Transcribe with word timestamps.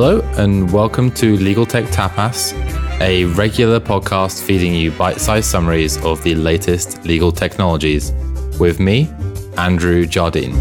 Hello, 0.00 0.20
and 0.36 0.70
welcome 0.72 1.10
to 1.10 1.36
Legal 1.38 1.66
Tech 1.66 1.84
Tapas, 1.86 2.52
a 3.00 3.24
regular 3.34 3.80
podcast 3.80 4.44
feeding 4.44 4.72
you 4.72 4.92
bite 4.92 5.20
sized 5.20 5.50
summaries 5.50 5.96
of 6.04 6.22
the 6.22 6.36
latest 6.36 7.04
legal 7.04 7.32
technologies 7.32 8.12
with 8.60 8.78
me, 8.78 9.10
Andrew 9.56 10.06
Jardine. 10.06 10.54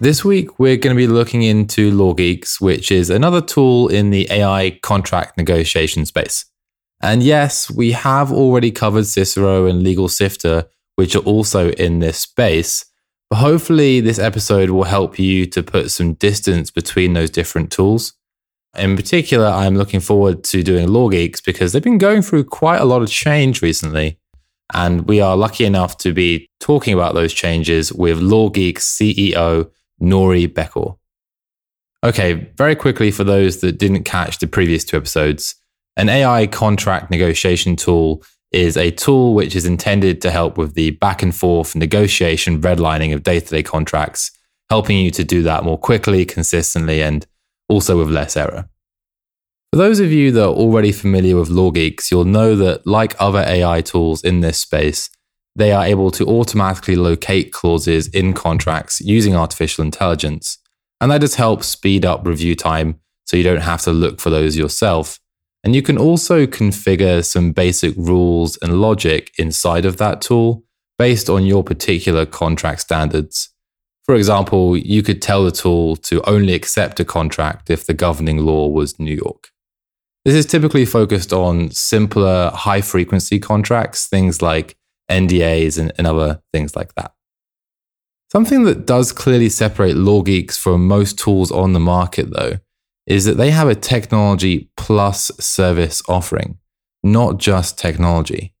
This 0.00 0.24
week, 0.24 0.58
we're 0.58 0.78
going 0.78 0.96
to 0.96 0.98
be 0.98 1.06
looking 1.06 1.42
into 1.42 1.92
LawGeex, 1.92 2.58
which 2.58 2.90
is 2.90 3.10
another 3.10 3.42
tool 3.42 3.88
in 3.88 4.08
the 4.08 4.26
AI 4.30 4.78
contract 4.82 5.36
negotiation 5.36 6.06
space. 6.06 6.46
And 7.02 7.22
yes, 7.22 7.70
we 7.70 7.92
have 7.92 8.32
already 8.32 8.70
covered 8.70 9.04
Scissero 9.04 9.68
and 9.68 9.84
LegalSifter, 9.84 10.68
which 11.00 11.16
are 11.16 11.20
also 11.20 11.70
in 11.70 12.00
this 12.00 12.18
space. 12.18 12.84
But 13.30 13.36
hopefully, 13.36 14.02
this 14.02 14.18
episode 14.18 14.68
will 14.68 14.84
help 14.84 15.18
you 15.18 15.46
to 15.46 15.62
put 15.62 15.90
some 15.90 16.12
distance 16.12 16.70
between 16.70 17.14
those 17.14 17.30
different 17.30 17.72
tools. 17.72 18.12
In 18.76 18.96
particular, 18.96 19.46
I'm 19.46 19.76
looking 19.76 20.00
forward 20.00 20.44
to 20.44 20.62
doing 20.62 20.88
LawGeex 20.88 21.42
because 21.42 21.72
they've 21.72 21.82
been 21.82 21.96
going 21.96 22.20
through 22.20 22.44
quite 22.44 22.82
a 22.82 22.84
lot 22.84 23.00
of 23.00 23.08
change 23.08 23.62
recently. 23.62 24.18
And 24.74 25.08
we 25.08 25.22
are 25.22 25.38
lucky 25.38 25.64
enough 25.64 25.96
to 26.04 26.12
be 26.12 26.50
talking 26.60 26.92
about 26.92 27.14
those 27.14 27.32
changes 27.32 27.90
with 27.94 28.20
LawGeex 28.20 28.80
CEO 28.80 29.70
Noory 30.02 30.48
Bechor. 30.48 30.98
Okay, 32.04 32.52
very 32.58 32.76
quickly 32.76 33.10
for 33.10 33.24
those 33.24 33.62
that 33.62 33.78
didn't 33.78 34.04
catch 34.04 34.38
the 34.38 34.46
previous 34.46 34.84
two 34.84 34.98
episodes, 34.98 35.54
an 35.96 36.10
AI 36.10 36.46
contract 36.46 37.10
negotiation 37.10 37.74
tool 37.74 38.22
is 38.52 38.76
a 38.76 38.90
tool 38.90 39.34
which 39.34 39.54
is 39.54 39.64
intended 39.64 40.20
to 40.22 40.30
help 40.30 40.58
with 40.58 40.74
the 40.74 40.90
back 40.92 41.22
and 41.22 41.34
forth 41.34 41.76
negotiation 41.76 42.60
redlining 42.60 43.14
of 43.14 43.22
day 43.22 43.40
to 43.40 43.46
day 43.48 43.62
contracts, 43.62 44.32
helping 44.68 44.98
you 44.98 45.10
to 45.12 45.24
do 45.24 45.42
that 45.42 45.64
more 45.64 45.78
quickly, 45.78 46.24
consistently, 46.24 47.02
and 47.02 47.26
also 47.68 47.98
with 47.98 48.08
less 48.08 48.36
error. 48.36 48.68
For 49.72 49.76
those 49.76 50.00
of 50.00 50.10
you 50.10 50.32
that 50.32 50.44
are 50.44 50.52
already 50.52 50.90
familiar 50.90 51.36
with 51.36 51.48
LawGeex, 51.48 52.10
you'll 52.10 52.24
know 52.24 52.56
that, 52.56 52.88
like 52.88 53.14
other 53.20 53.44
AI 53.46 53.82
tools 53.82 54.24
in 54.24 54.40
this 54.40 54.58
space, 54.58 55.10
they 55.54 55.70
are 55.70 55.84
able 55.84 56.10
to 56.12 56.26
automatically 56.26 56.96
locate 56.96 57.52
clauses 57.52 58.08
in 58.08 58.32
contracts 58.32 59.00
using 59.00 59.36
artificial 59.36 59.84
intelligence. 59.84 60.58
And 61.00 61.12
that 61.12 61.20
just 61.20 61.36
helps 61.36 61.68
speed 61.68 62.04
up 62.04 62.26
review 62.26 62.56
time 62.56 62.98
so 63.26 63.36
you 63.36 63.44
don't 63.44 63.60
have 63.60 63.82
to 63.82 63.92
look 63.92 64.20
for 64.20 64.30
those 64.30 64.56
yourself. 64.56 65.19
And 65.62 65.74
you 65.74 65.82
can 65.82 65.98
also 65.98 66.46
configure 66.46 67.24
some 67.24 67.52
basic 67.52 67.94
rules 67.96 68.56
and 68.62 68.80
logic 68.80 69.32
inside 69.38 69.84
of 69.84 69.98
that 69.98 70.20
tool 70.20 70.64
based 70.98 71.28
on 71.28 71.46
your 71.46 71.62
particular 71.62 72.26
contract 72.26 72.80
standards. 72.80 73.50
For 74.04 74.14
example, 74.14 74.76
you 74.76 75.02
could 75.02 75.22
tell 75.22 75.44
the 75.44 75.50
tool 75.50 75.96
to 75.96 76.22
only 76.28 76.54
accept 76.54 76.98
a 77.00 77.04
contract 77.04 77.70
if 77.70 77.86
the 77.86 77.94
governing 77.94 78.38
law 78.38 78.68
was 78.68 78.98
New 78.98 79.14
York. 79.14 79.50
This 80.24 80.34
is 80.34 80.46
typically 80.46 80.84
focused 80.84 81.32
on 81.32 81.70
simpler, 81.70 82.50
high 82.52 82.80
frequency 82.80 83.38
contracts, 83.38 84.06
things 84.06 84.42
like 84.42 84.76
NDAs, 85.10 85.78
and, 85.78 85.92
and 85.96 86.06
other 86.06 86.42
things 86.52 86.76
like 86.76 86.94
that. 86.94 87.12
Something 88.30 88.64
that 88.64 88.86
does 88.86 89.12
clearly 89.12 89.48
separate 89.48 89.96
LawGeex 89.96 90.58
from 90.58 90.86
most 90.86 91.18
tools 91.18 91.50
on 91.50 91.72
the 91.72 91.80
market, 91.80 92.30
though, 92.30 92.58
is 93.06 93.24
that 93.24 93.36
they 93.36 93.50
have 93.50 93.68
a 93.68 93.74
technology 93.74 94.70
plus 94.76 95.30
service 95.40 96.02
offering, 96.08 96.58
not 97.02 97.38
just 97.38 97.78
technology. 97.78 98.54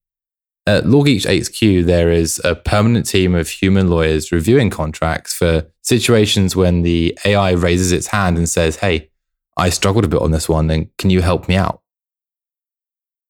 At 0.66 0.84
LawGeex 0.84 1.24
HQ, 1.24 1.86
there 1.86 2.10
is 2.10 2.40
a 2.44 2.54
permanent 2.54 3.06
team 3.06 3.34
of 3.34 3.48
human 3.48 3.88
lawyers 3.88 4.30
reviewing 4.30 4.70
contracts 4.70 5.34
for 5.34 5.66
situations 5.82 6.54
when 6.54 6.82
the 6.82 7.18
AI 7.24 7.52
raises 7.52 7.92
its 7.92 8.08
hand 8.08 8.36
and 8.36 8.48
says, 8.48 8.76
Hey, 8.76 9.10
I 9.56 9.70
struggled 9.70 10.04
a 10.04 10.08
bit 10.08 10.22
on 10.22 10.30
this 10.30 10.48
one, 10.48 10.70
and 10.70 10.94
can 10.96 11.10
you 11.10 11.22
help 11.22 11.48
me 11.48 11.56
out? 11.56 11.82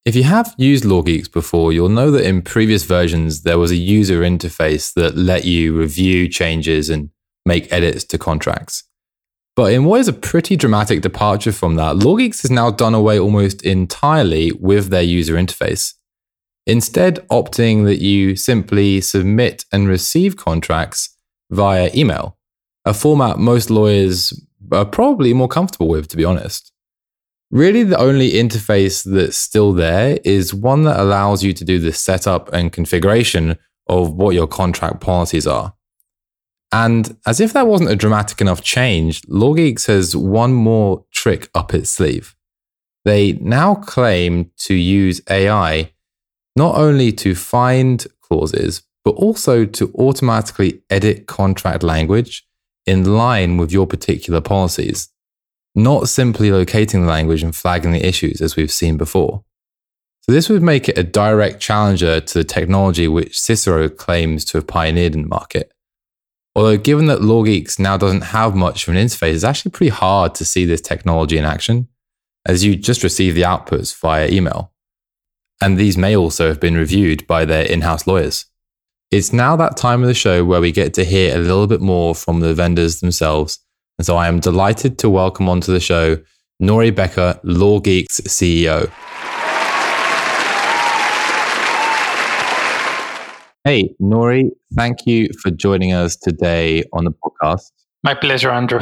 If 0.05 0.17
you 0.17 0.23
have 0.25 0.55
used 0.57 0.85
LawGeex 0.85 1.31
before, 1.31 1.73
you'll 1.73 1.89
know 1.89 2.11
that 2.11 2.27
in 2.27 2.43
previous 2.43 2.85
versions, 2.85 3.43
there 3.43 3.59
was 3.59 3.71
a 3.71 3.77
user 3.77 4.21
interface 4.21 4.95
that 4.95 5.17
let 5.17 5.45
you 5.45 5.79
review 5.79 6.27
changes 6.29 6.89
and 6.89 7.11
make 7.45 7.71
edits 7.73 8.05
to 8.05 8.19
contracts. 8.19 8.85
But 9.61 9.75
in 9.75 9.85
what 9.85 10.01
is 10.01 10.09
a 10.09 10.15
pretty 10.15 10.57
dramatic 10.57 11.03
departure 11.03 11.53
from 11.53 11.75
that, 11.75 11.97
LawGeex 11.97 12.41
has 12.41 12.51
now 12.51 12.71
done 12.71 12.95
away 12.95 13.19
almost 13.21 13.61
entirely 13.61 14.53
with 14.53 14.89
their 14.89 15.03
user 15.03 15.35
interface. 15.35 15.93
Instead, 16.67 17.17
opting 17.29 17.85
that 17.85 18.01
you 18.01 18.37
simply 18.37 19.03
submit 19.03 19.67
and 19.71 19.87
receive 19.87 20.39
contracts 20.39 21.15
via 21.51 21.91
email, 21.95 22.39
a 22.87 22.95
format 22.95 23.39
most 23.39 23.69
lawyers 23.69 24.33
are 24.73 24.87
probably 24.87 25.35
more 25.35 25.47
comfortable 25.47 25.89
with, 25.89 26.09
to 26.09 26.17
be 26.17 26.25
honest. 26.25 26.73
Really, 27.51 27.83
the 27.83 27.99
only 27.99 28.31
interface 28.31 29.05
that's 29.05 29.37
still 29.37 29.75
there 29.75 30.19
is 30.25 30.55
one 30.55 30.85
that 30.85 30.99
allows 30.99 31.45
you 31.45 31.53
to 31.53 31.67
do 31.67 31.79
the 31.79 31.93
setup 31.93 32.51
and 32.55 32.73
configuration 32.73 33.59
of 33.89 34.15
what 34.15 34.35
your 34.35 34.47
contract 34.47 35.03
policies 35.03 35.47
are. 35.47 35.75
And 36.73 37.17
as 37.27 37.41
if 37.41 37.53
that 37.53 37.67
wasn't 37.67 37.91
a 37.91 37.97
dramatic 37.97 38.41
enough 38.41 38.63
change, 38.63 39.23
LawGeex 39.23 39.87
has 39.87 40.17
one 40.17 40.53
more 40.53 41.05
trick 41.11 41.51
up 41.55 41.75
its 41.75 41.91
sleeve. 41.91 42.37
They 43.05 43.33
now 43.33 43.75
claim 43.75 44.51
to 44.59 44.75
use 44.75 45.21
AI 45.29 45.93
not 46.57 46.77
only 46.77 47.13
to 47.13 47.35
find 47.35 48.07
clauses, 48.21 48.83
but 49.05 49.13
also 49.13 49.65
to 49.65 49.93
automatically 49.95 50.83
edit 50.91 51.27
contract 51.27 51.83
language 51.83 52.47
in 52.87 53.15
line 53.15 53.57
with 53.57 53.73
your 53.73 53.87
particular 53.87 54.41
policies 54.41 55.09
not 55.75 56.09
simply 56.09 56.51
locating 56.51 57.03
the 57.03 57.09
language 57.09 57.43
and 57.43 57.55
flagging 57.55 57.93
the 57.93 58.07
issues 58.07 58.41
as 58.41 58.57
we've 58.57 58.73
seen 58.73 58.97
before. 58.97 59.45
So, 60.23 60.33
this 60.33 60.49
would 60.49 60.63
make 60.63 60.89
it 60.89 60.99
a 60.99 61.03
direct 61.03 61.61
challenger 61.61 62.21
to 62.21 62.39
the 62.39 62.45
technology 62.45 63.09
which 63.09 63.39
Scissero 63.39 63.89
claims 63.89 64.45
to 64.47 64.59
have 64.59 64.67
pioneered 64.67 65.15
in 65.15 65.23
the 65.23 65.29
market. 65.29 65.73
Although, 66.55 66.79
given 66.79 67.07
that 67.07 67.21
LawGeex 67.21 67.79
now 67.79 67.97
doesn't 67.97 68.23
have 68.23 68.55
much 68.55 68.87
of 68.87 68.95
an 68.95 69.01
interface, 69.01 69.35
it's 69.35 69.45
actually 69.45 69.71
pretty 69.71 69.91
hard 69.91 70.35
to 70.37 70.45
see 70.45 70.65
this 70.65 70.81
technology 70.81 71.39
in 71.39 71.45
action, 71.45 71.89
as 72.47 72.65
you 72.65 72.77
just 72.77 73.03
receive 73.03 73.35
the 73.35 73.43
outputs 73.43 73.97
via 73.97 74.29
email. 74.29 74.73
And 75.63 75.79
these 75.79 75.97
may 75.97 76.17
also 76.17 76.49
have 76.49 76.61
been 76.61 76.77
reviewed 76.77 77.27
by 77.27 77.45
their 77.45 77.65
in 77.65 77.83
house 77.83 78.07
lawyers. 78.07 78.47
It's 79.11 79.33
now 79.33 79.57
that 79.57 79.77
time 79.77 80.03
of 80.03 80.09
the 80.09 80.15
show 80.15 80.45
where 80.45 80.61
we 80.61 80.73
get 80.73 80.95
to 80.95 81.05
hear 81.05 81.35
a 81.35 81.39
little 81.39 81.67
bit 81.67 81.81
more 81.81 82.15
from 82.15 82.41
the 82.41 82.55
vendors 82.55 83.01
themselves 83.01 83.59
and 84.01 84.07
so 84.07 84.17
I 84.17 84.29
am 84.29 84.41
delighted 84.41 84.99
to 85.01 85.11
welcome 85.11 85.47
onto 85.47 85.75
the 85.75 85.79
show 85.79 86.17
Noory 86.63 86.91
Bechor, 86.91 87.39
LawGeex 87.45 88.07
CEO. 88.23 88.91
Hey, 93.65 93.95
Noory, 94.01 94.51
thank 94.75 95.07
you 95.07 95.29
for 95.43 95.51
joining 95.51 95.93
us 95.93 96.17
today 96.17 96.83
on 96.95 97.05
the 97.05 97.13
podcast. 97.13 97.71
My 98.03 98.15
pleasure, 98.15 98.51
Andrew. 98.51 98.81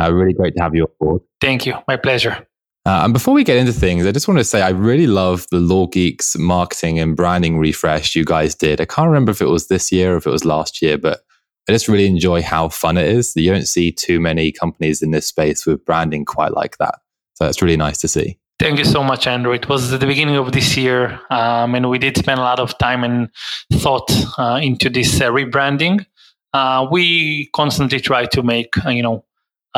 Uh, 0.00 0.12
really 0.12 0.32
great 0.32 0.54
to 0.56 0.62
have 0.62 0.74
you 0.74 0.84
on 0.84 0.90
board. 1.00 1.22
Thank 1.40 1.66
you. 1.66 1.74
My 1.88 1.96
pleasure. 1.96 2.46
Uh, 2.86 3.02
and 3.04 3.12
before 3.12 3.34
we 3.34 3.42
get 3.42 3.56
into 3.56 3.72
things, 3.72 4.06
I 4.06 4.12
just 4.12 4.28
want 4.28 4.38
to 4.38 4.44
say 4.44 4.62
I 4.62 4.70
really 4.70 5.06
love 5.06 5.46
the 5.50 5.58
LawGeex 5.58 6.38
marketing 6.38 6.98
and 6.98 7.16
branding 7.16 7.58
refresh 7.58 8.14
you 8.14 8.24
guys 8.24 8.54
did. 8.54 8.80
I 8.80 8.84
can't 8.86 9.08
remember 9.08 9.32
if 9.32 9.42
it 9.42 9.48
was 9.48 9.66
this 9.66 9.92
year 9.92 10.14
or 10.14 10.16
if 10.16 10.26
it 10.26 10.30
was 10.30 10.44
last 10.44 10.80
year, 10.80 10.96
but 10.96 11.20
I 11.68 11.72
just 11.72 11.88
really 11.88 12.06
enjoy 12.06 12.42
how 12.42 12.68
fun 12.68 12.96
it 12.96 13.08
is. 13.08 13.34
You 13.36 13.52
don't 13.52 13.68
see 13.68 13.92
too 13.92 14.20
many 14.20 14.52
companies 14.52 15.02
in 15.02 15.10
this 15.10 15.26
space 15.26 15.66
with 15.66 15.84
branding 15.84 16.24
quite 16.24 16.54
like 16.54 16.78
that. 16.78 17.00
So 17.34 17.46
it's 17.46 17.60
really 17.60 17.76
nice 17.76 17.98
to 17.98 18.08
see. 18.08 18.39
Thank 18.60 18.78
you 18.78 18.84
so 18.84 19.02
much, 19.02 19.26
Andrew. 19.26 19.52
It 19.52 19.70
was 19.70 19.90
at 19.90 20.00
the 20.00 20.06
beginning 20.06 20.36
of 20.36 20.52
this 20.52 20.76
year, 20.76 21.18
um, 21.30 21.74
and 21.74 21.88
we 21.88 21.98
did 21.98 22.18
spend 22.18 22.38
a 22.38 22.42
lot 22.42 22.60
of 22.60 22.76
time 22.76 23.02
and 23.04 23.30
thought 23.72 24.12
uh, 24.38 24.60
into 24.62 24.90
this 24.90 25.18
uh, 25.18 25.30
rebranding. 25.30 26.04
Uh, 26.52 26.86
we 26.90 27.46
constantly 27.54 28.00
try 28.00 28.26
to 28.26 28.42
make, 28.42 28.74
uh, 28.84 28.90
you 28.90 29.02
know, 29.02 29.24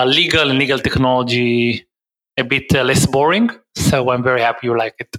legal 0.05 0.51
and 0.51 0.59
legal 0.59 0.81
technology 0.81 1.87
a 2.37 2.43
bit 2.43 2.75
uh, 2.75 2.83
less 2.83 3.07
boring. 3.07 3.51
So 3.77 4.11
I'm 4.11 4.25
very 4.25 4.41
happy 4.41 4.67
you 4.67 4.77
like 4.77 4.97
it. 4.99 5.17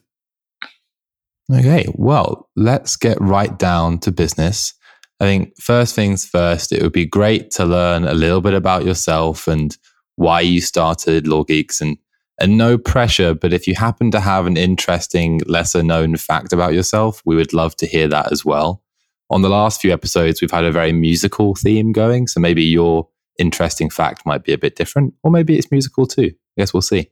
Okay, 1.50 1.86
well, 1.94 2.50
let's 2.58 2.98
get 2.98 3.18
right 3.22 3.58
down 3.58 3.98
to 4.00 4.12
business. 4.12 4.74
I 5.22 5.26
think 5.26 5.58
first 5.58 5.96
things 5.96 6.26
first, 6.26 6.74
it 6.74 6.84
would 6.84 6.92
be 6.92 7.06
great 7.06 7.50
to 7.52 7.64
learn 7.64 8.04
a 8.04 8.14
little 8.14 8.42
bit 8.42 8.56
about 8.56 8.84
yourself 8.84 9.48
and 9.48 9.78
why 10.18 10.42
you 10.42 10.60
started 10.60 11.28
LawGeex 11.28 11.80
and 11.80 11.98
and 12.44 12.58
no 12.58 12.78
pressure, 12.78 13.34
but 13.34 13.54
if 13.54 13.68
you 13.68 13.74
happen 13.74 14.12
to 14.12 14.20
have 14.20 14.46
an 14.46 14.58
interesting, 14.58 15.40
lesser 15.48 15.82
known 15.82 16.18
fact 16.18 16.52
about 16.52 16.74
yourself, 16.74 17.22
we 17.24 17.38
would 17.38 17.54
love 17.54 17.74
to 17.78 17.88
hear 17.88 18.10
that 18.10 18.34
as 18.34 18.44
well. 18.44 18.84
On 19.30 19.42
the 19.42 19.50
last 19.50 19.80
few 19.80 19.94
episodes, 19.94 20.42
we've 20.42 20.52
had 20.52 20.66
a 20.66 20.72
very 20.72 20.92
musical 20.92 21.56
theme 21.56 21.94
going. 21.94 22.28
So 22.28 22.42
maybe 22.42 22.62
your 22.62 23.08
interesting 23.40 23.90
fact 23.90 24.26
might 24.26 24.44
be 24.44 24.52
a 24.52 24.58
bit 24.58 24.76
different, 24.76 25.14
or 25.24 25.32
maybe 25.32 25.58
it's 25.58 25.72
musical 25.72 26.06
too. 26.06 26.32
I 26.58 26.62
guess 26.62 26.74
we'll 26.74 26.82
see. 26.82 27.10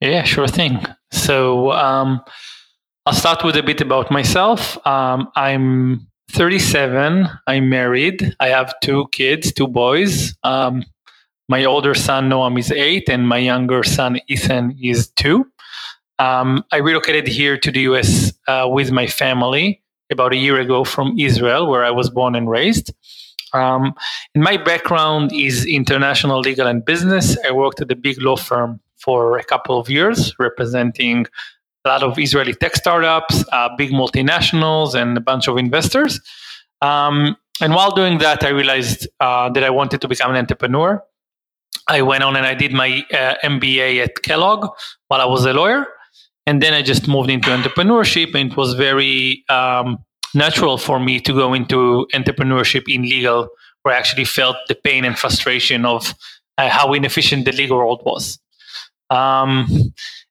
Yeah, 0.00 0.22
sure 0.22 0.48
thing. 0.48 0.82
So 1.10 1.72
um, 1.72 2.22
I'll 3.04 3.12
start 3.12 3.44
with 3.44 3.56
a 3.56 3.62
bit 3.62 3.82
about 3.82 4.10
myself. 4.10 4.78
Um, 4.86 5.28
I'm 5.36 6.08
37. 6.30 7.28
I'm 7.46 7.68
married. 7.68 8.34
I 8.40 8.48
have 8.48 8.72
two 8.82 9.08
kids, 9.12 9.52
two 9.52 9.68
boys. 9.68 10.34
Um, 10.42 10.84
my 11.50 11.64
older 11.64 11.94
son 11.94 12.30
Noam 12.30 12.56
is 12.56 12.70
eight, 12.70 13.08
and 13.08 13.28
my 13.28 13.38
younger 13.38 13.82
son 13.82 14.20
Ethan 14.28 14.76
is 14.80 15.10
two. 15.16 15.44
Um, 16.20 16.64
I 16.70 16.76
relocated 16.76 17.26
here 17.26 17.58
to 17.58 17.72
the 17.72 17.80
US 17.90 18.32
uh, 18.46 18.68
with 18.70 18.92
my 18.92 19.08
family 19.08 19.82
about 20.12 20.32
a 20.32 20.36
year 20.36 20.60
ago 20.60 20.84
from 20.84 21.18
Israel, 21.18 21.68
where 21.68 21.84
I 21.84 21.90
was 21.90 22.08
born 22.08 22.36
and 22.36 22.48
raised. 22.48 22.94
Um, 23.52 23.94
and 24.32 24.44
my 24.44 24.58
background 24.58 25.32
is 25.32 25.66
international 25.66 26.38
legal 26.38 26.68
and 26.68 26.84
business. 26.84 27.36
I 27.44 27.50
worked 27.50 27.80
at 27.80 27.90
a 27.90 27.96
big 27.96 28.22
law 28.22 28.36
firm 28.36 28.78
for 28.98 29.36
a 29.36 29.42
couple 29.42 29.76
of 29.76 29.90
years, 29.90 30.38
representing 30.38 31.26
a 31.84 31.88
lot 31.88 32.04
of 32.04 32.16
Israeli 32.16 32.54
tech 32.54 32.76
startups, 32.76 33.44
uh, 33.50 33.70
big 33.76 33.90
multinationals, 33.90 34.94
and 34.94 35.16
a 35.16 35.20
bunch 35.20 35.48
of 35.48 35.58
investors. 35.58 36.20
Um, 36.80 37.36
and 37.60 37.74
while 37.74 37.90
doing 37.90 38.18
that, 38.18 38.44
I 38.44 38.50
realized 38.50 39.08
uh, 39.18 39.50
that 39.50 39.64
I 39.64 39.70
wanted 39.70 40.00
to 40.02 40.06
become 40.06 40.30
an 40.30 40.36
entrepreneur. 40.36 41.02
I 41.90 42.02
went 42.02 42.22
on 42.22 42.36
and 42.36 42.46
I 42.46 42.54
did 42.54 42.72
my 42.72 43.04
uh, 43.12 43.34
MBA 43.44 44.02
at 44.02 44.22
Kellogg 44.22 44.70
while 45.08 45.20
I 45.20 45.24
was 45.26 45.44
a 45.44 45.52
lawyer. 45.52 45.86
And 46.46 46.62
then 46.62 46.72
I 46.72 46.82
just 46.82 47.06
moved 47.06 47.30
into 47.30 47.50
entrepreneurship, 47.50 48.34
and 48.34 48.50
it 48.50 48.56
was 48.56 48.74
very 48.74 49.44
um, 49.48 49.98
natural 50.34 50.78
for 50.78 50.98
me 50.98 51.20
to 51.20 51.32
go 51.32 51.52
into 51.52 52.06
entrepreneurship 52.14 52.84
in 52.92 53.02
legal, 53.02 53.48
where 53.82 53.94
I 53.94 53.98
actually 53.98 54.24
felt 54.24 54.56
the 54.68 54.74
pain 54.74 55.04
and 55.04 55.18
frustration 55.18 55.84
of 55.84 56.14
uh, 56.58 56.68
how 56.68 56.92
inefficient 56.92 57.44
the 57.44 57.52
legal 57.52 57.76
world 57.76 58.02
was. 58.04 58.38
Um, 59.10 59.66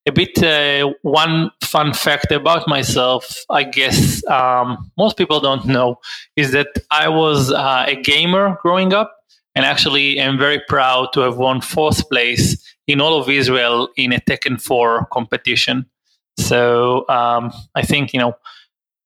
a 0.05 0.11
bit 0.11 0.41
uh, 0.41 0.93
one 1.03 1.51
fun 1.61 1.93
fact 1.93 2.31
about 2.31 2.67
myself, 2.67 3.43
I 3.49 3.63
guess 3.63 4.25
um, 4.27 4.91
most 4.97 5.17
people 5.17 5.39
don't 5.39 5.65
know, 5.65 5.99
is 6.35 6.51
that 6.53 6.69
I 6.89 7.07
was 7.09 7.51
uh, 7.51 7.85
a 7.87 7.95
gamer 7.95 8.57
growing 8.61 8.93
up, 8.93 9.18
and 9.55 9.65
actually 9.65 10.21
I'm 10.21 10.37
very 10.37 10.61
proud 10.67 11.13
to 11.13 11.21
have 11.21 11.37
won 11.37 11.61
fourth 11.61 12.09
place 12.09 12.57
in 12.87 13.01
all 13.01 13.19
of 13.19 13.29
Israel 13.29 13.89
in 13.97 14.13
a 14.13 14.19
Tekken 14.19 14.61
4 14.61 15.07
competition. 15.11 15.85
So 16.37 17.07
um, 17.09 17.51
I 17.75 17.81
think 17.81 18.13
you 18.13 18.19
know 18.19 18.35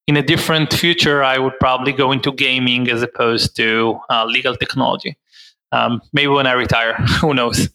in 0.07 0.17
a 0.17 0.21
different 0.21 0.73
future, 0.73 1.23
I 1.23 1.37
would 1.37 1.57
probably 1.59 1.93
go 1.93 2.11
into 2.11 2.31
gaming 2.31 2.89
as 2.89 3.01
opposed 3.01 3.55
to 3.55 3.99
uh, 4.09 4.25
legal 4.25 4.55
technology. 4.55 5.17
Um, 5.71 6.01
maybe 6.11 6.27
when 6.27 6.45
I 6.45 6.53
retire, 6.53 6.93
who 7.21 7.33
knows? 7.33 7.69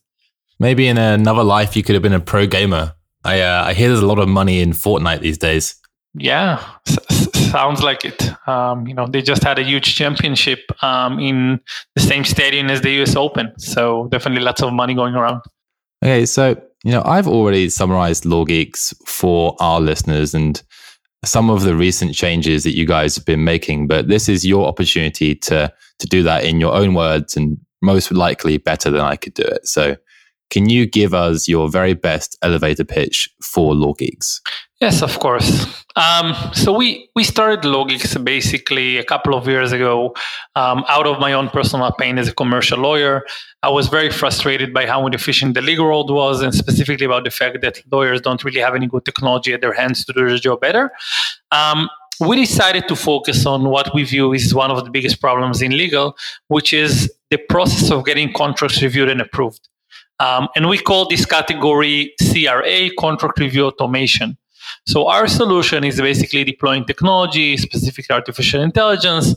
Maybe 0.59 0.89
in 0.89 0.99
another 0.99 1.45
life, 1.45 1.77
you 1.77 1.83
could 1.83 1.95
have 1.95 2.03
been 2.03 2.13
a 2.13 2.21
pro 2.21 2.47
gamer. 2.47 2.95
I, 3.25 3.41
uh, 3.41 3.65
I 3.67 3.75
hear 3.75 3.89
there's 3.89 4.01
a 4.01 4.07
lot 4.07 4.19
of 4.19 4.29
money 4.29 4.61
in 4.61 4.71
Fortnite 4.71 5.21
these 5.21 5.39
days. 5.39 5.77
Yeah, 6.21 6.65
s- 6.87 7.29
sounds 7.51 7.83
like 7.83 8.05
it. 8.05 8.31
Um, 8.49 8.87
you 8.87 8.95
know, 8.95 9.07
they 9.07 9.23
just 9.23 9.43
had 9.43 9.59
a 9.59 9.63
huge 9.63 9.95
championship 9.95 10.61
um, 10.83 11.19
in 11.19 11.61
the 11.95 12.03
same 12.03 12.25
stadium 12.25 12.71
as 12.71 12.81
the 12.81 12.91
US 13.03 13.17
Open. 13.17 13.53
So 13.59 14.09
definitely 14.11 14.45
lots 14.45 14.63
of 14.63 14.73
money 14.73 14.95
going 14.95 15.15
around. 15.15 15.43
Okay, 16.05 16.27
so 16.27 16.61
you 16.85 16.93
know, 16.93 17.03
I've 17.05 17.27
already 17.27 17.69
summarized 17.69 18.25
LawGeex 18.25 18.95
for 19.07 19.57
our 19.61 19.81
listeners 19.81 20.33
and 20.35 20.63
some 21.25 21.51
of 21.51 21.63
the 21.63 21.75
recent 21.75 22.15
changes 22.15 22.63
that 22.63 22.77
you 22.77 22.87
guys 22.87 23.17
have 23.17 23.25
been 23.25 23.43
making, 23.43 23.89
but 23.89 24.07
this 24.09 24.29
is 24.29 24.47
your 24.47 24.67
opportunity 24.67 25.35
to 25.35 25.73
to 25.99 26.07
do 26.07 26.23
that 26.23 26.45
in 26.45 26.61
your 26.61 26.73
own 26.75 26.95
words 26.95 27.37
and 27.37 27.59
most 27.83 28.13
likely 28.13 28.57
better 28.59 28.91
than 28.91 29.01
I 29.01 29.17
could 29.17 29.35
do 29.35 29.43
it. 29.43 29.67
So 29.67 29.97
can 30.51 30.69
you 30.69 30.87
give 30.87 31.13
us 31.13 31.49
your 31.49 31.69
very 31.69 31.95
best 31.95 32.39
elevator 32.43 32.85
pitch 32.85 33.29
for 33.43 33.75
LawGeex? 33.75 34.41
Yes, 34.81 35.03
of 35.03 35.19
course. 35.19 35.67
Um, 35.97 36.37
so 36.53 36.73
we 36.73 37.11
we 37.17 37.25
started 37.25 37.63
Geeks 37.89 38.17
basically 38.19 38.99
a 38.99 39.05
couple 39.05 39.35
of 39.35 39.49
years 39.49 39.73
ago, 39.73 40.15
um, 40.55 40.85
out 40.89 41.09
of 41.09 41.19
my 41.19 41.33
own 41.33 41.49
personal 41.49 41.91
pain 41.91 42.17
as 42.17 42.29
a 42.29 42.35
commercial 42.35 42.79
lawyer. 42.79 43.27
I 43.65 43.71
was 43.71 43.89
very 43.89 44.11
frustrated 44.11 44.73
by 44.73 44.87
how 44.87 45.05
inefficient 45.09 45.55
the 45.55 45.63
legal 45.63 45.87
world 45.87 46.13
was, 46.13 46.43
and 46.43 46.55
specifically 46.55 47.07
about 47.07 47.25
the 47.25 47.33
fact 47.33 47.61
that 47.63 47.83
lawyers 47.91 48.21
don't 48.21 48.45
really 48.45 48.61
have 48.61 48.77
any 48.77 48.87
good 48.87 49.05
technology 49.05 49.53
at 49.53 49.63
their 49.63 49.73
hands 49.73 50.05
to 50.05 50.13
do 50.13 50.29
their 50.29 50.39
job 50.39 50.61
better. 50.61 50.93
Um, 51.51 51.89
we 52.21 52.37
decided 52.37 52.87
to 52.87 52.95
focus 52.95 53.47
on 53.47 53.65
what 53.65 53.93
we 53.93 54.05
view 54.05 54.33
is 54.33 54.55
one 54.55 54.71
of 54.71 54.85
the 54.85 54.91
biggest 54.93 55.21
problems 55.21 55.61
in 55.61 55.73
legal, 55.77 56.17
which 56.47 56.73
is 56.73 57.13
the 57.31 57.39
process 57.49 57.91
of 57.91 58.05
getting 58.05 58.33
contracts 58.33 58.81
reviewed 58.81 59.09
and 59.09 59.21
approved. 59.21 59.69
Um, 60.21 60.49
and 60.55 60.69
we 60.69 60.79
call 60.79 61.09
this 61.09 61.25
category 61.27 62.13
CRA, 62.21 62.91
contract 62.97 63.41
review 63.41 63.67
automation. 63.67 64.37
So 64.87 65.09
our 65.09 65.27
solution 65.27 65.85
is 65.85 66.01
basically 66.01 66.45
deploying 66.45 66.85
technology, 66.85 67.57
specifically 67.57 68.15
artificial 68.15 68.63
intelligence, 68.63 69.35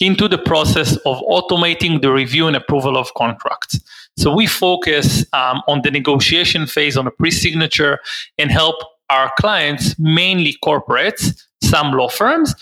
into 0.00 0.28
the 0.28 0.38
process 0.38 0.96
of 1.06 1.18
automating 1.30 2.00
the 2.02 2.10
review 2.10 2.46
and 2.48 2.56
approval 2.56 2.96
of 2.96 3.12
contracts. 3.14 3.78
So 4.16 4.34
we 4.34 4.46
focus 4.46 5.24
um, 5.32 5.62
on 5.68 5.82
the 5.82 5.90
negotiation 5.90 6.66
phase, 6.66 6.96
on 6.96 7.04
the 7.04 7.10
pre-signature, 7.10 7.98
and 8.38 8.50
help 8.50 8.76
our 9.10 9.32
clients, 9.38 9.98
mainly 9.98 10.56
corporates, 10.64 11.44
some 11.62 11.92
law 11.92 12.08
firms, 12.08 12.54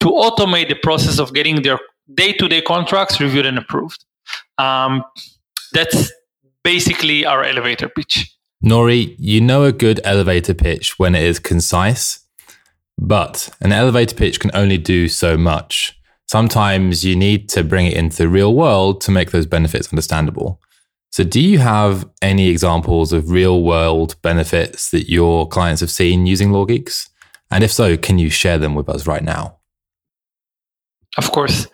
to 0.00 0.06
automate 0.06 0.68
the 0.68 0.76
process 0.76 1.18
of 1.18 1.34
getting 1.34 1.62
their 1.62 1.78
day-to-day 2.14 2.62
contracts 2.62 3.20
reviewed 3.20 3.46
and 3.46 3.58
approved. 3.58 4.04
Um, 4.58 5.04
that's 5.72 6.12
basically 6.62 7.24
our 7.26 7.44
elevator 7.44 7.88
pitch. 7.88 8.35
Noory, 8.64 9.14
you 9.18 9.40
know 9.40 9.64
a 9.64 9.72
good 9.72 10.00
elevator 10.04 10.54
pitch 10.54 10.98
when 10.98 11.14
it 11.14 11.22
is 11.22 11.38
concise, 11.38 12.20
but 12.98 13.50
an 13.60 13.72
elevator 13.72 14.14
pitch 14.14 14.40
can 14.40 14.50
only 14.54 14.78
do 14.78 15.08
so 15.08 15.36
much. 15.36 15.98
Sometimes 16.26 17.04
you 17.04 17.14
need 17.14 17.48
to 17.50 17.62
bring 17.62 17.86
it 17.86 17.94
into 17.94 18.16
the 18.16 18.28
real 18.28 18.54
world 18.54 19.00
to 19.02 19.10
make 19.10 19.30
those 19.30 19.46
benefits 19.46 19.92
understandable. 19.92 20.60
So, 21.10 21.22
do 21.24 21.40
you 21.40 21.58
have 21.58 22.08
any 22.20 22.48
examples 22.48 23.12
of 23.12 23.30
real 23.30 23.62
world 23.62 24.16
benefits 24.22 24.90
that 24.90 25.08
your 25.08 25.48
clients 25.48 25.80
have 25.80 25.90
seen 25.90 26.26
using 26.26 26.50
LawGeex? 26.50 27.08
And 27.50 27.62
if 27.62 27.72
so, 27.72 27.96
can 27.96 28.18
you 28.18 28.28
share 28.28 28.58
them 28.58 28.74
with 28.74 28.88
us 28.88 29.06
right 29.06 29.22
now? 29.22 29.56
Of 31.16 31.30
course. 31.32 31.68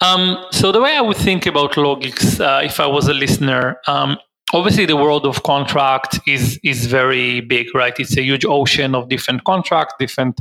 Um, 0.00 0.44
so, 0.50 0.72
the 0.72 0.80
way 0.80 0.96
I 0.96 1.02
would 1.02 1.18
think 1.18 1.46
about 1.46 1.72
LawGeex, 1.72 2.40
uh, 2.40 2.64
if 2.64 2.80
I 2.80 2.86
was 2.86 3.06
a 3.06 3.14
listener, 3.14 3.76
um, 3.86 4.16
obviously 4.52 4.86
the 4.86 4.96
world 4.96 5.26
of 5.26 5.42
contract 5.42 6.20
is 6.26 6.58
is 6.62 6.86
very 6.86 7.40
big 7.40 7.74
right? 7.74 7.98
It's 7.98 8.16
a 8.16 8.22
huge 8.22 8.44
ocean 8.44 8.94
of 8.94 9.08
different 9.08 9.44
contracts 9.44 9.94
different 9.98 10.40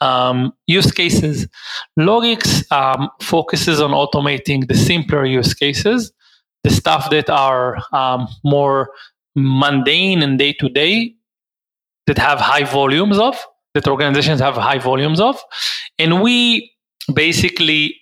um, 0.00 0.52
use 0.66 0.90
cases. 0.92 1.48
Geeks 1.98 2.70
um, 2.70 3.08
focuses 3.20 3.80
on 3.80 3.92
automating 3.92 4.68
the 4.68 4.74
simpler 4.74 5.24
use 5.24 5.54
cases 5.54 6.12
the 6.66 6.70
stuff 6.70 7.10
that 7.10 7.30
are 7.30 7.78
um, 7.92 8.26
more 8.42 8.90
mundane 9.36 10.20
and 10.20 10.36
day 10.36 10.52
to 10.54 10.68
day 10.68 11.14
that 12.08 12.18
have 12.18 12.40
high 12.40 12.64
volumes 12.64 13.18
of 13.18 13.36
that 13.74 13.86
organizations 13.86 14.40
have 14.40 14.56
high 14.56 14.78
volumes 14.78 15.20
of. 15.20 15.40
And 15.98 16.22
we 16.22 16.72
basically 17.14 17.96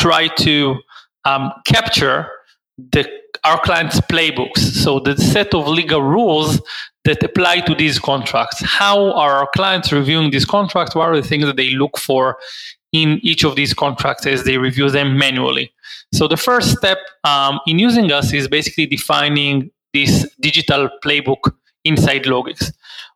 try 0.00 0.28
to 0.46 0.76
um, 1.24 1.52
capture 1.64 2.28
the 2.76 3.08
our 3.44 3.60
clients' 3.60 4.00
playbooks. 4.00 4.58
So 4.58 5.00
the 5.00 5.16
set 5.16 5.54
of 5.54 5.66
legal 5.66 6.02
rules 6.02 6.60
that 7.04 7.22
apply 7.22 7.60
to 7.60 7.74
these 7.74 7.98
contracts. 7.98 8.62
How 8.64 9.12
are 9.12 9.32
our 9.32 9.48
clients 9.54 9.92
reviewing 9.92 10.30
these 10.30 10.44
contracts? 10.44 10.94
What 10.94 11.08
are 11.08 11.20
the 11.20 11.26
things 11.26 11.44
that 11.44 11.56
they 11.56 11.70
look 11.70 11.98
for 11.98 12.38
in 12.92 13.18
each 13.22 13.44
of 13.44 13.56
these 13.56 13.74
contracts 13.74 14.26
as 14.26 14.44
they 14.44 14.58
review 14.58 14.88
them 14.90 15.18
manually? 15.18 15.72
So 16.12 16.28
the 16.28 16.36
first 16.36 16.76
step 16.76 16.98
um, 17.24 17.58
in 17.66 17.78
using 17.78 18.12
us 18.12 18.32
is 18.32 18.46
basically 18.46 18.86
defining 18.86 19.70
this 19.92 20.28
digital 20.40 20.88
playbook 21.04 21.52
inside 21.84 22.24
LawGeex. 22.24 22.72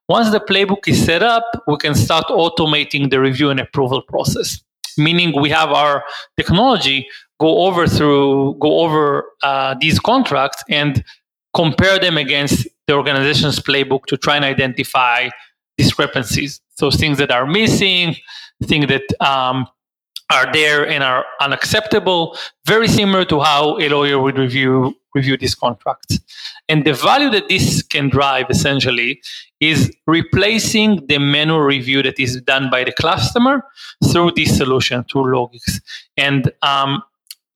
Once 0.09 0.31
the 0.31 0.41
playbook 0.41 0.87
is 0.89 1.05
set 1.05 1.23
up, 1.23 1.45
we 1.67 1.77
can 1.77 1.95
start 1.95 2.27
automating 2.27 3.11
the 3.11 3.21
review 3.21 3.51
and 3.51 3.61
approval 3.61 4.03
process. 4.03 4.63
Meaning 4.99 5.41
we 5.41 5.51
have 5.51 5.71
our 5.71 6.05
technology 6.37 7.09
go 7.39 7.67
over 7.67 7.87
through 7.87 8.57
go 8.61 8.81
over 8.81 9.25
uh, 9.43 9.75
these 9.81 9.99
contracts 9.99 10.63
and 10.69 11.05
compare 11.55 11.99
them 11.99 12.17
against 12.17 12.67
the 12.87 12.95
organization's 12.95 13.59
playbook 13.59 14.05
to 14.07 14.17
try 14.17 14.37
and 14.37 14.45
identify 14.45 15.29
discrepancies. 15.77 16.61
So 16.77 16.91
things 16.91 17.19
that 17.19 17.31
are 17.31 17.47
missing 17.47 18.17
things 18.65 18.87
that 18.87 19.03
um, 19.21 19.67
are 20.31 20.51
there 20.53 20.87
and 20.89 21.05
are 21.05 21.25
unacceptable 21.41 22.37
very 22.67 22.89
similar 22.89 23.25
to 23.27 23.41
how 23.41 23.79
a 23.79 23.89
lawyer 23.89 24.19
would 24.19 24.39
review 24.39 24.95
review 25.17 25.37
these 25.37 25.55
contracts 25.55 26.21
and 26.69 26.85
the 26.85 26.93
value 26.93 27.31
that 27.31 27.49
this 27.49 27.83
can 27.83 28.09
drive 28.09 28.47
essentially 28.51 29.21
is 29.61 29.95
replacing 30.07 31.07
the 31.07 31.19
manual 31.19 31.61
review 31.61 32.03
that 32.03 32.19
is 32.19 32.41
done 32.43 32.69
by 32.71 32.85
the 32.85 32.93
customer 32.93 33.65
through 34.11 34.33
this 34.33 34.57
solution 34.57 35.05
through 35.05 35.25
LawGeex. 35.25 35.81
And 36.17 36.53
um, 36.63 37.03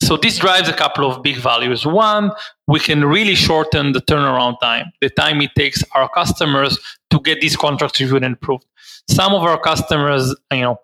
so 0.02 0.16
this 0.16 0.38
drives 0.38 0.68
a 0.68 0.72
couple 0.72 1.10
of 1.10 1.22
big 1.22 1.36
values. 1.36 1.84
One, 1.84 2.30
we 2.68 2.78
can 2.80 3.04
really 3.04 3.34
shorten 3.34 3.92
the 3.92 4.00
turnaround 4.00 4.60
time, 4.60 4.86
the 5.00 5.10
time 5.10 5.42
it 5.42 5.50
takes 5.56 5.82
our 5.94 6.08
customers 6.08 6.78
to 7.10 7.20
get 7.20 7.40
these 7.40 7.56
contracts 7.56 8.00
reviewed 8.00 8.24
and 8.24 8.34
approved. 8.34 8.64
Some 9.08 9.34
of 9.34 9.42
our 9.42 9.58
customers, 9.60 10.34
you 10.52 10.62
know, 10.62 10.80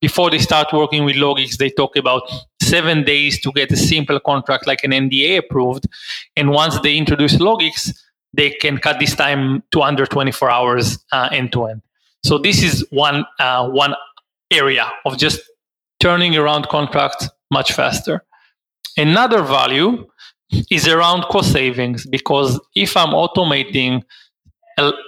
before 0.00 0.30
they 0.30 0.38
start 0.38 0.72
working 0.72 1.04
with 1.04 1.16
LawGeex, 1.16 1.58
they 1.58 1.70
talk 1.70 1.96
about 1.96 2.22
seven 2.68 3.04
days 3.04 3.40
to 3.40 3.52
get 3.52 3.72
a 3.72 3.76
simple 3.76 4.20
contract 4.20 4.66
like 4.66 4.84
an 4.84 4.90
NDA 4.90 5.38
approved. 5.38 5.86
And 6.36 6.50
once 6.50 6.78
they 6.80 6.96
introduce 6.96 7.36
LawGeex, 7.36 7.94
they 8.32 8.50
can 8.50 8.78
cut 8.78 8.98
this 9.00 9.14
time 9.14 9.62
to 9.72 9.82
under 9.82 10.06
24 10.06 10.50
hours 10.50 10.98
uh, 11.12 11.28
end 11.32 11.52
to 11.52 11.66
end. 11.66 11.82
So 12.24 12.38
this 12.38 12.62
is 12.62 12.86
one 12.90 13.24
uh, 13.38 13.68
one 13.68 13.94
area 14.50 14.90
of 15.04 15.18
just 15.18 15.40
turning 16.00 16.36
around 16.36 16.68
contracts 16.68 17.28
much 17.50 17.72
faster. 17.72 18.24
Another 18.96 19.42
value 19.42 20.06
is 20.70 20.88
around 20.88 21.22
cost 21.24 21.52
savings 21.52 22.06
because 22.06 22.60
if 22.74 22.96
I'm 22.96 23.10
automating 23.10 24.02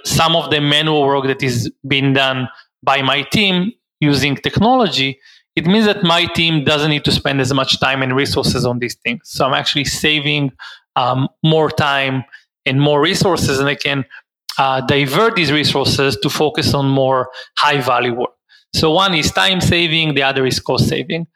some 0.05 0.35
of 0.35 0.49
the 0.51 0.59
manual 0.61 1.05
work 1.05 1.25
that 1.25 1.41
is 1.41 1.71
being 1.87 2.13
done 2.13 2.49
by 2.83 3.01
my 3.01 3.23
team 3.23 3.71
using 3.99 4.35
technology, 4.35 5.19
it 5.55 5.65
means 5.65 5.85
that 5.85 6.03
my 6.03 6.25
team 6.25 6.63
doesn't 6.63 6.89
need 6.89 7.03
to 7.05 7.11
spend 7.11 7.41
as 7.41 7.53
much 7.53 7.79
time 7.79 8.01
and 8.01 8.15
resources 8.15 8.65
on 8.65 8.79
these 8.79 8.95
things. 8.95 9.21
So 9.25 9.45
I'm 9.45 9.53
actually 9.53 9.85
saving 9.85 10.51
um, 10.95 11.27
more 11.43 11.69
time 11.69 12.23
and 12.65 12.79
more 12.79 13.01
resources, 13.01 13.59
and 13.59 13.67
I 13.67 13.75
can 13.75 14.05
uh, 14.57 14.81
divert 14.81 15.35
these 15.35 15.51
resources 15.51 16.17
to 16.17 16.29
focus 16.29 16.73
on 16.73 16.87
more 16.87 17.29
high 17.57 17.81
value 17.81 18.13
work. 18.13 18.31
So 18.73 18.91
one 18.91 19.13
is 19.13 19.31
time 19.31 19.59
saving, 19.59 20.15
the 20.15 20.23
other 20.23 20.45
is 20.45 20.59
cost 20.59 20.87
saving. 20.87 21.27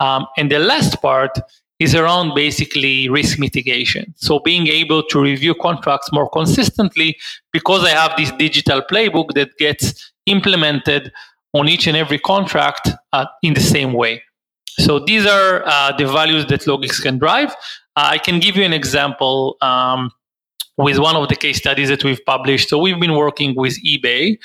Um, 0.00 0.26
and 0.36 0.50
the 0.50 0.58
last 0.58 1.00
part 1.00 1.38
is 1.80 1.94
around 1.94 2.34
basically 2.34 3.08
risk 3.08 3.38
mitigation. 3.38 4.14
So 4.16 4.38
being 4.38 4.68
able 4.68 5.02
to 5.04 5.20
review 5.20 5.54
contracts 5.54 6.12
more 6.12 6.28
consistently 6.28 7.16
because 7.52 7.84
I 7.84 7.90
have 7.90 8.16
this 8.16 8.30
digital 8.32 8.82
playbook 8.82 9.34
that 9.34 9.56
gets 9.58 10.12
implemented 10.26 11.12
on 11.54 11.68
each 11.68 11.86
and 11.86 11.96
every 11.96 12.18
contract 12.18 12.90
uh, 13.12 13.26
in 13.42 13.54
the 13.54 13.60
same 13.60 13.92
way. 13.92 14.22
So 14.78 14.98
these 14.98 15.24
are 15.24 15.64
uh, 15.64 15.96
the 15.96 16.06
values 16.06 16.46
that 16.46 16.62
LawGeex 16.62 17.00
can 17.00 17.18
drive. 17.18 17.50
Uh, 17.96 18.08
I 18.10 18.18
can 18.18 18.40
give 18.40 18.56
you 18.56 18.64
an 18.64 18.72
example 18.72 19.56
um, 19.60 20.10
with 20.76 20.98
one 20.98 21.14
of 21.14 21.28
the 21.28 21.36
case 21.36 21.58
studies 21.58 21.88
that 21.88 22.02
we've 22.02 22.24
published. 22.26 22.68
So 22.68 22.78
we've 22.78 22.98
been 22.98 23.14
working 23.14 23.54
with 23.54 23.78
eBay, 23.84 24.36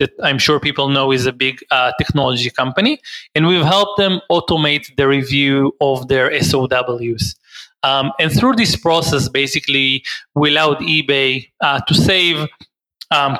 that 0.00 0.10
I'm 0.22 0.38
sure 0.38 0.60
people 0.60 0.88
know 0.88 1.12
is 1.12 1.26
a 1.26 1.32
big 1.32 1.64
uh, 1.70 1.92
technology 1.98 2.50
company, 2.50 3.00
and 3.34 3.46
we've 3.46 3.64
helped 3.64 3.98
them 3.98 4.20
automate 4.30 4.94
the 4.96 5.08
review 5.08 5.74
of 5.80 6.08
their 6.08 6.38
SOWs. 6.42 7.36
Um, 7.82 8.12
and 8.18 8.32
through 8.32 8.56
this 8.56 8.76
process, 8.76 9.28
basically, 9.28 10.02
we 10.34 10.50
allowed 10.50 10.78
eBay 10.78 11.48
uh, 11.60 11.80
to 11.80 11.94
save 11.94 12.46
um, 13.10 13.38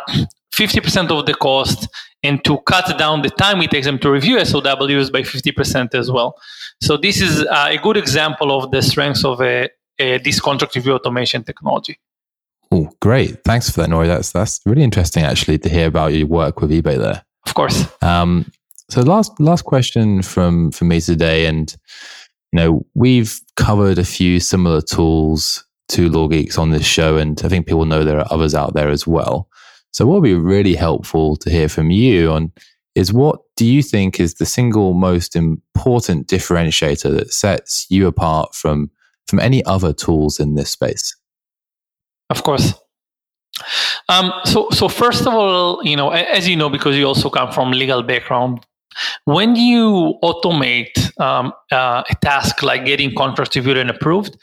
50% 0.56 1.10
of 1.10 1.26
the 1.26 1.34
cost 1.34 1.88
and 2.22 2.42
to 2.44 2.58
cut 2.58 2.98
down 2.98 3.22
the 3.22 3.30
time 3.30 3.60
it 3.62 3.70
takes 3.70 3.86
them 3.86 3.98
to 3.98 4.10
review 4.10 4.42
SOWs 4.44 5.10
by 5.10 5.22
50% 5.22 5.94
as 5.94 6.10
well. 6.10 6.36
So 6.80 6.96
this 6.96 7.20
is 7.20 7.44
uh, 7.44 7.68
a 7.70 7.78
good 7.78 7.96
example 7.96 8.56
of 8.56 8.70
the 8.70 8.82
strengths 8.82 9.25
of 9.25 9.40
a, 9.40 9.68
a, 9.98 10.18
this 10.18 10.40
contract 10.40 10.75
review 10.75 10.94
automation 10.94 11.44
technology. 11.44 11.98
Oh, 12.72 12.90
great! 13.00 13.44
Thanks 13.44 13.70
for 13.70 13.80
that, 13.80 13.90
Noory. 13.90 14.08
That's 14.08 14.32
that's 14.32 14.60
really 14.66 14.82
interesting, 14.82 15.22
actually, 15.22 15.58
to 15.58 15.68
hear 15.68 15.86
about 15.86 16.12
your 16.14 16.26
work 16.26 16.60
with 16.60 16.72
eBay 16.72 16.98
there. 16.98 17.25
Of 17.46 17.54
course. 17.54 17.86
Um, 18.02 18.50
so 18.90 19.02
last 19.02 19.38
last 19.38 19.64
question 19.64 20.20
from 20.22 20.72
from 20.72 20.88
me 20.88 21.00
today, 21.00 21.46
and 21.46 21.75
you 22.52 22.56
know 22.56 22.86
we've 22.94 23.40
covered 23.56 23.98
a 23.98 24.04
few 24.04 24.40
similar 24.40 24.80
tools 24.80 25.64
to 25.90 26.10
LawGeex 26.10 26.58
on 26.58 26.70
this 26.70 26.84
show, 26.84 27.16
and 27.16 27.40
I 27.44 27.48
think 27.48 27.66
people 27.66 27.84
know 27.84 28.04
there 28.04 28.18
are 28.18 28.32
others 28.32 28.54
out 28.54 28.75
there 28.75 28.88
as 28.88 29.06
well. 29.06 29.48
So 29.96 30.04
what 30.04 30.20
would 30.20 30.28
be 30.28 30.34
really 30.34 30.74
helpful 30.74 31.36
to 31.36 31.48
hear 31.48 31.70
from 31.70 31.90
you 31.90 32.30
on 32.30 32.52
is 32.94 33.14
what 33.14 33.40
do 33.56 33.64
you 33.64 33.82
think 33.82 34.20
is 34.20 34.34
the 34.34 34.44
single 34.44 34.92
most 34.92 35.34
important 35.34 36.26
differentiator 36.26 37.16
that 37.16 37.32
sets 37.32 37.86
you 37.88 38.06
apart 38.06 38.54
from 38.54 38.90
from 39.26 39.40
any 39.40 39.64
other 39.64 39.94
tools 39.94 40.38
in 40.38 40.54
this 40.54 40.68
space? 40.68 41.16
Of 42.28 42.42
course. 42.42 42.74
Um, 44.10 44.34
so, 44.44 44.68
so 44.70 44.86
first 44.86 45.22
of 45.22 45.32
all, 45.32 45.82
you 45.82 45.96
know, 45.96 46.10
as 46.10 46.46
you 46.46 46.56
know, 46.56 46.68
because 46.68 46.94
you 46.94 47.06
also 47.06 47.30
come 47.30 47.50
from 47.50 47.70
legal 47.70 48.02
background, 48.02 48.66
when 49.24 49.56
you 49.56 50.18
automate 50.22 50.92
um, 51.18 51.54
uh, 51.72 52.02
a 52.10 52.14
task 52.16 52.62
like 52.62 52.84
getting 52.84 53.14
contracts 53.14 53.56
reviewed 53.56 53.78
and 53.78 53.88
approved, 53.88 54.36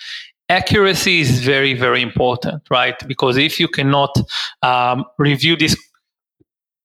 accuracy 0.50 1.22
is 1.22 1.40
very 1.40 1.74
very 1.74 2.02
important 2.02 2.62
right 2.70 2.96
because 3.08 3.38
if 3.38 3.60
you 3.60 3.68
cannot 3.68 4.16
um, 4.62 5.06
review 5.18 5.56
this 5.56 5.76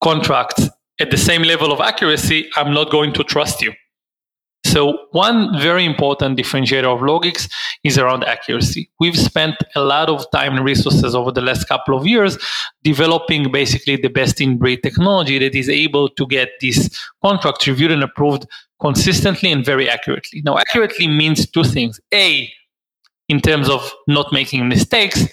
contract 0.02 0.60
at 1.00 1.10
the 1.10 1.16
same 1.16 1.42
level 1.42 1.72
of 1.72 1.80
accuracy 1.80 2.48
i'm 2.56 2.72
not 2.72 2.90
going 2.90 3.12
to 3.12 3.24
trust 3.24 3.60
you 3.60 3.72
so 4.64 4.98
one 5.12 5.58
very 5.58 5.84
important 5.84 6.38
differentiator 6.38 6.84
of 6.84 7.00
LawGeex 7.00 7.48
is 7.84 7.96
around 7.96 8.24
accuracy. 8.24 8.90
We've 9.00 9.16
spent 9.16 9.56
a 9.74 9.80
lot 9.80 10.10
of 10.10 10.30
time 10.30 10.56
and 10.56 10.64
resources 10.64 11.14
over 11.14 11.30
the 11.30 11.40
last 11.40 11.68
couple 11.68 11.96
of 11.96 12.06
years 12.06 12.36
developing 12.82 13.50
basically 13.50 13.96
the 13.96 14.08
best 14.08 14.40
in 14.40 14.58
breed 14.58 14.82
technology 14.82 15.38
that 15.38 15.54
is 15.54 15.68
able 15.68 16.08
to 16.10 16.26
get 16.26 16.50
these 16.60 16.94
contracts 17.24 17.66
reviewed 17.66 17.92
and 17.92 18.02
approved 18.02 18.46
consistently 18.80 19.50
and 19.50 19.64
very 19.64 19.88
accurately. 19.88 20.42
Now, 20.42 20.58
accurately 20.58 21.08
means 21.08 21.48
two 21.48 21.64
things. 21.64 22.00
A, 22.12 22.52
in 23.28 23.40
terms 23.40 23.68
of 23.68 23.92
not 24.06 24.32
making 24.32 24.68
mistakes, 24.68 25.26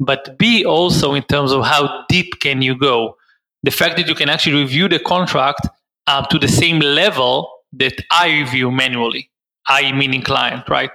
but 0.00 0.38
B 0.38 0.64
also 0.64 1.14
in 1.14 1.22
terms 1.24 1.52
of 1.52 1.64
how 1.64 2.04
deep 2.08 2.40
can 2.40 2.62
you 2.62 2.78
go. 2.78 3.16
The 3.62 3.70
fact 3.70 3.96
that 3.96 4.08
you 4.08 4.14
can 4.14 4.28
actually 4.28 4.60
review 4.60 4.88
the 4.88 4.98
contract 4.98 5.68
uh, 6.06 6.24
to 6.26 6.38
the 6.38 6.48
same 6.48 6.80
level 6.80 7.50
that 7.74 7.94
I 8.10 8.28
review 8.30 8.70
manually. 8.70 9.30
I 9.68 9.92
meaning 9.92 10.22
client, 10.22 10.68
right? 10.68 10.90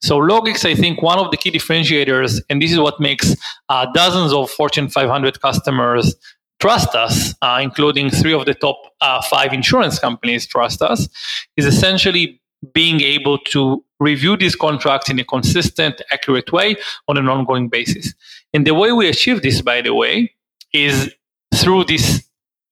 So 0.00 0.18
LawGeex, 0.18 0.64
I 0.64 0.76
think 0.76 1.02
one 1.02 1.18
of 1.18 1.32
the 1.32 1.36
key 1.36 1.50
differentiators, 1.50 2.40
and 2.48 2.62
this 2.62 2.70
is 2.70 2.78
what 2.78 3.00
makes 3.00 3.34
uh, 3.68 3.86
dozens 3.92 4.32
of 4.32 4.48
Fortune 4.50 4.88
500 4.88 5.40
customers 5.40 6.14
trust 6.60 6.94
us, 6.94 7.34
uh, 7.42 7.58
including 7.60 8.10
three 8.10 8.32
of 8.32 8.46
the 8.46 8.54
top 8.54 8.76
uh, 9.00 9.20
five 9.22 9.52
insurance 9.52 9.98
companies 9.98 10.46
trust 10.46 10.80
us, 10.80 11.08
is 11.56 11.66
essentially 11.66 12.40
being 12.72 13.00
able 13.00 13.38
to 13.38 13.84
review 14.02 14.36
these 14.36 14.56
contracts 14.56 15.08
in 15.10 15.18
a 15.18 15.24
consistent, 15.24 16.02
accurate 16.10 16.52
way 16.52 16.76
on 17.08 17.16
an 17.16 17.28
ongoing 17.28 17.68
basis. 17.68 18.14
And 18.52 18.66
the 18.66 18.74
way 18.74 18.92
we 18.92 19.08
achieve 19.08 19.42
this, 19.42 19.62
by 19.62 19.80
the 19.80 19.94
way, 19.94 20.32
is 20.72 21.14
through 21.54 21.84
this 21.84 22.22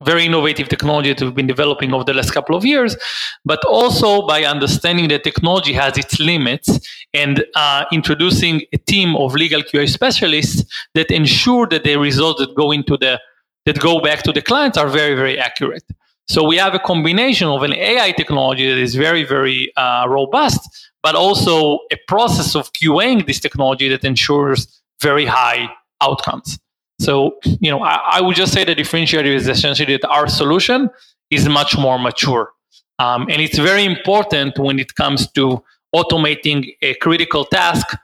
very 0.05 0.25
innovative 0.25 0.69
technology 0.69 1.13
that 1.13 1.23
we've 1.23 1.35
been 1.35 1.47
developing 1.47 1.93
over 1.93 2.05
the 2.05 2.15
last 2.15 2.33
couple 2.33 2.57
of 2.57 2.65
years, 2.65 2.97
but 3.45 3.63
also 3.67 4.27
by 4.27 4.45
understanding 4.45 5.09
that 5.09 5.25
technology 5.25 5.75
has 5.75 5.99
its 5.99 6.19
limits 6.19 6.69
and 7.13 7.45
uh, 7.55 7.85
introducing 7.93 8.63
a 8.73 8.79
team 8.79 9.15
of 9.17 9.35
legal 9.35 9.63
QA 9.63 9.89
specialists 9.89 10.65
that 10.95 11.11
ensure 11.11 11.67
that 11.67 11.85
the 11.85 11.97
results 11.97 12.41
that 12.41 12.55
go 12.55 12.73
into 12.73 12.97
the 12.97 13.21
that 13.67 13.79
go 13.79 14.01
back 14.01 14.23
to 14.23 14.33
the 14.33 14.41
clients 14.41 14.79
are 14.79 14.89
very, 14.89 15.15
very 15.15 15.39
accurate. 15.39 15.85
So 16.29 16.43
we 16.45 16.57
have 16.57 16.75
a 16.75 16.79
combination 16.79 17.49
of 17.49 17.63
an 17.63 17.75
AI 17.75 18.13
technology 18.13 18.67
that 18.71 18.79
is 18.79 18.95
very, 18.95 19.23
very 19.23 19.71
uh, 19.77 20.07
robust, 20.09 20.90
but 21.03 21.15
also 21.15 21.81
a 21.93 21.97
process 22.09 22.55
of 22.55 22.73
QAing 22.73 23.27
this 23.27 23.41
technology 23.41 23.89
that 23.89 24.05
ensures 24.05 24.83
very 25.01 25.27
high 25.27 25.69
outcomes. 26.01 26.59
So, 27.01 27.39
you 27.61 27.71
know, 27.71 27.83
I, 27.83 28.01
I 28.13 28.21
would 28.21 28.37
just 28.37 28.53
say 28.53 28.65
the 28.65 28.75
differentiator 28.75 29.25
is 29.25 29.49
essentially 29.49 29.97
that 29.97 30.09
our 30.09 30.29
solution 30.29 30.91
is 31.31 31.49
much 31.49 31.79
more 31.79 31.99
mature. 31.99 32.53
Um, 32.99 33.23
and 33.31 33.41
it's 33.41 33.59
very 33.59 33.85
important 33.85 34.59
when 34.59 34.79
it 34.79 34.95
comes 34.95 35.31
to 35.33 35.65
automating 35.95 36.77
a 36.83 36.95
critical 36.97 37.45
task 37.47 37.97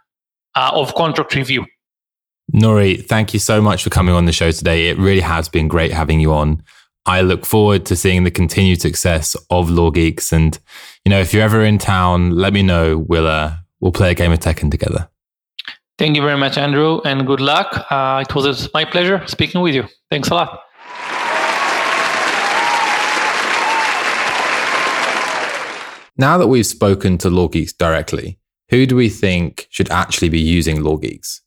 uh, 0.54 0.70
of 0.72 0.94
contract 0.94 1.34
review. 1.34 1.66
Noory, 2.54 3.04
thank 3.04 3.34
you 3.34 3.40
so 3.40 3.60
much 3.60 3.84
for 3.84 3.90
coming 3.90 4.14
on 4.14 4.24
the 4.24 4.32
show 4.32 4.50
today. 4.50 4.88
It 4.88 4.96
really 4.96 5.20
has 5.20 5.48
been 5.48 5.68
great 5.68 5.92
having 5.92 6.20
you 6.20 6.32
on. 6.32 6.62
I 7.04 7.20
look 7.20 7.44
forward 7.44 7.84
to 7.86 7.96
seeing 7.96 8.24
the 8.24 8.30
continued 8.30 8.80
success 8.80 9.36
of 9.50 9.68
LawGeex. 9.68 10.32
And, 10.32 10.58
you 11.06 11.10
know, 11.10 11.20
if 11.20 11.32
you're 11.32 11.44
ever 11.44 11.62
in 11.62 11.78
town, 11.78 12.32
let 12.32 12.52
me 12.52 12.64
know. 12.64 12.98
We'll, 12.98 13.28
uh, 13.28 13.54
we'll 13.78 13.92
play 13.92 14.10
a 14.10 14.14
game 14.14 14.32
of 14.32 14.40
Tekken 14.40 14.72
together. 14.72 15.08
Thank 15.98 16.16
you 16.16 16.22
very 16.22 16.36
much, 16.36 16.58
Andrew, 16.58 17.00
and 17.04 17.24
good 17.24 17.40
luck. 17.40 17.86
Uh, 17.92 18.24
it 18.28 18.34
was 18.34 18.68
my 18.74 18.84
pleasure 18.84 19.24
speaking 19.28 19.60
with 19.60 19.76
you. 19.76 19.84
Thanks 20.10 20.30
a 20.30 20.34
lot. 20.34 20.64
Now 26.16 26.38
that 26.38 26.48
we've 26.48 26.66
spoken 26.66 27.18
to 27.18 27.28
LawGeex 27.28 27.78
directly, 27.78 28.40
who 28.70 28.84
do 28.84 28.96
we 28.96 29.08
think 29.08 29.68
should 29.70 29.92
actually 29.92 30.30
be 30.30 30.40
using 30.40 30.78
LawGeex? 30.78 31.40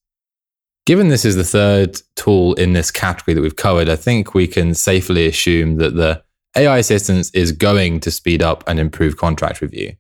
Given 0.86 1.10
this 1.10 1.25
is 1.25 1.36
the 1.36 1.44
third 1.44 2.00
tool 2.16 2.54
in 2.54 2.72
this 2.72 2.92
category 2.92 3.36
that 3.36 3.42
we've 3.42 3.58
covered, 3.58 3.89
I 3.89 3.98
think 3.98 4.34
we 4.34 4.48
can 4.48 4.74
safely 4.74 5.28
assume 5.28 5.75
that 5.80 5.96
the 5.96 6.24
AI 6.56 6.77
assistance 6.79 7.29
is 7.32 7.51
going 7.51 8.00
to 8.01 8.12
speed 8.12 8.41
up 8.41 8.63
and 8.68 8.79
improve 8.79 9.18
contract 9.18 9.62
review, 9.62 9.94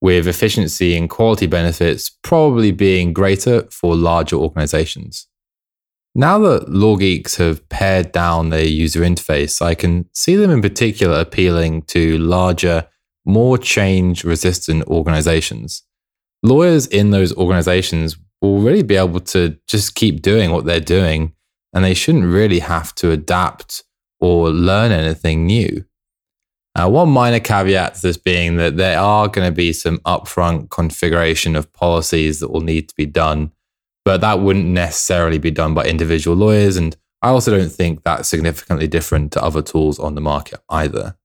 with 0.00 0.26
efficiency 0.26 0.96
and 0.96 1.08
quality 1.08 1.46
benefits 1.46 2.10
probably 2.22 2.72
being 2.72 3.12
greater 3.12 3.62
for 3.70 3.94
larger 3.94 4.36
organizations. 4.36 5.28
Now 6.14 6.38
that 6.40 6.66
LawGeex 6.66 7.36
have 7.36 7.66
pared 7.70 8.12
down 8.12 8.50
their 8.50 8.66
user 8.66 9.00
interface, 9.00 9.62
I 9.62 9.74
can 9.74 10.08
see 10.12 10.36
them 10.36 10.50
in 10.50 10.60
particular 10.60 11.20
appealing 11.20 11.82
to 11.82 12.18
larger 12.18 12.88
more 13.24 13.56
change 13.56 14.24
resistant 14.24 14.84
organizations. 14.88 15.84
Lawyers 16.42 16.86
in 16.88 17.12
those 17.12 17.34
organizations 17.36 18.18
will 18.42 18.60
really 18.60 18.82
be 18.82 18.96
able 18.96 19.20
to 19.20 19.56
just 19.68 19.94
keep 19.94 20.20
doing 20.20 20.50
what 20.50 20.64
they're 20.64 20.80
doing, 20.80 21.32
and 21.72 21.84
they 21.84 21.94
shouldn't 21.94 22.24
really 22.24 22.58
have 22.58 22.94
to 22.96 23.12
adapt 23.12 23.84
or 24.20 24.50
learn 24.50 24.92
anything 24.92 25.46
new. 25.46 25.84
Uh, 26.74 26.88
one 26.88 27.10
minor 27.10 27.40
caveat 27.40 27.94
to 27.94 28.02
this 28.02 28.16
being 28.16 28.56
that 28.56 28.78
there 28.78 28.98
are 28.98 29.28
going 29.28 29.46
to 29.46 29.54
be 29.54 29.72
some 29.72 29.98
upfront 29.98 30.70
configuration 30.70 31.54
of 31.54 31.70
policies 31.72 32.40
that 32.40 32.50
will 32.50 32.62
need 32.62 32.88
to 32.88 32.94
be 32.94 33.04
done, 33.04 33.52
but 34.04 34.22
that 34.22 34.40
wouldn't 34.40 34.64
necessarily 34.64 35.38
be 35.38 35.50
done 35.50 35.74
by 35.74 35.84
individual 35.84 36.36
lawyers. 36.36 36.76
And 36.76 36.96
I 37.20 37.28
also 37.28 37.56
don't 37.56 37.70
think 37.70 38.02
that's 38.02 38.28
significantly 38.28 38.88
different 38.88 39.32
to 39.32 39.42
other 39.42 39.60
tools 39.60 39.98
on 39.98 40.14
the 40.14 40.22
market 40.22 40.60
either. 40.70 41.16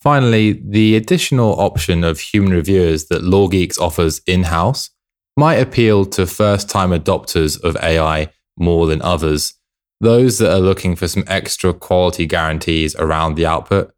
Finally, 0.00 0.62
the 0.64 0.94
additional 0.94 1.58
option 1.58 2.04
of 2.04 2.20
human 2.20 2.52
reviewers 2.52 3.06
that 3.06 3.22
LawGeex 3.22 3.78
offers 3.80 4.20
in 4.26 4.44
house 4.44 4.90
might 5.36 5.56
appeal 5.56 6.04
to 6.04 6.26
first 6.26 6.68
time 6.68 6.90
adopters 6.90 7.60
of 7.62 7.76
AI 7.82 8.28
more 8.56 8.86
than 8.86 9.02
others, 9.02 9.54
those 10.00 10.38
that 10.38 10.52
are 10.52 10.60
looking 10.60 10.94
for 10.94 11.08
some 11.08 11.24
extra 11.26 11.72
quality 11.72 12.26
guarantees 12.26 12.94
around 12.96 13.34
the 13.34 13.46
output 13.46 13.93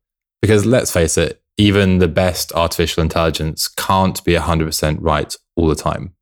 because 0.47 0.65
let's 0.65 0.93
face 0.93 1.19
it, 1.19 1.43
even 1.57 1.99
the 1.99 2.07
best 2.07 2.53
artificial 2.53 3.03
intelligence 3.03 3.67
can't 3.67 4.25
be 4.25 4.35
100% 4.35 4.99
right 5.01 5.37
all 5.57 5.67
the 5.67 5.75
time. 5.75 6.13